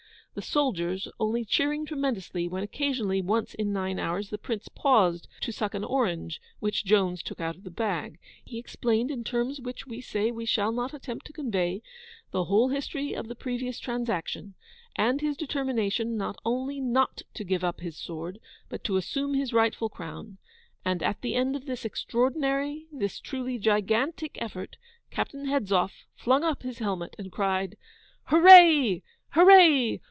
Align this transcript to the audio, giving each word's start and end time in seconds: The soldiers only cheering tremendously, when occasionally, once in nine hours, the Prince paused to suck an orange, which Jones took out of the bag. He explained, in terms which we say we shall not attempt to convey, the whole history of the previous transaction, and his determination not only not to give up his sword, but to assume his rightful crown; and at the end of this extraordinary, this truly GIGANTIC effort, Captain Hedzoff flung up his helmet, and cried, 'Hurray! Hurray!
The 0.33 0.41
soldiers 0.41 1.09
only 1.19 1.43
cheering 1.43 1.85
tremendously, 1.85 2.47
when 2.47 2.63
occasionally, 2.63 3.21
once 3.21 3.53
in 3.53 3.73
nine 3.73 3.99
hours, 3.99 4.29
the 4.29 4.37
Prince 4.37 4.69
paused 4.69 5.27
to 5.41 5.51
suck 5.51 5.73
an 5.73 5.83
orange, 5.83 6.39
which 6.61 6.85
Jones 6.85 7.21
took 7.21 7.41
out 7.41 7.57
of 7.57 7.65
the 7.65 7.69
bag. 7.69 8.17
He 8.41 8.57
explained, 8.57 9.11
in 9.11 9.25
terms 9.25 9.59
which 9.59 9.85
we 9.87 9.99
say 9.99 10.31
we 10.31 10.45
shall 10.45 10.71
not 10.71 10.93
attempt 10.93 11.25
to 11.25 11.33
convey, 11.33 11.81
the 12.31 12.45
whole 12.45 12.69
history 12.69 13.11
of 13.13 13.27
the 13.27 13.35
previous 13.35 13.77
transaction, 13.77 14.53
and 14.95 15.19
his 15.19 15.35
determination 15.35 16.15
not 16.15 16.37
only 16.45 16.79
not 16.79 17.23
to 17.33 17.43
give 17.43 17.65
up 17.65 17.81
his 17.81 17.97
sword, 17.97 18.39
but 18.69 18.85
to 18.85 18.95
assume 18.95 19.33
his 19.33 19.51
rightful 19.51 19.89
crown; 19.89 20.37
and 20.85 21.03
at 21.03 21.19
the 21.21 21.35
end 21.35 21.57
of 21.57 21.65
this 21.65 21.83
extraordinary, 21.83 22.87
this 22.89 23.19
truly 23.19 23.57
GIGANTIC 23.59 24.37
effort, 24.41 24.77
Captain 25.09 25.45
Hedzoff 25.47 26.05
flung 26.15 26.45
up 26.45 26.63
his 26.63 26.79
helmet, 26.79 27.17
and 27.19 27.33
cried, 27.33 27.75
'Hurray! 28.29 29.03
Hurray! 29.31 29.99